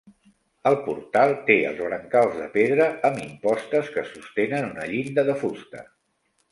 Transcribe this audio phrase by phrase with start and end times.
[0.69, 5.89] El portal té els brancals de pedra amb impostes que sostenen una llinda de fusta.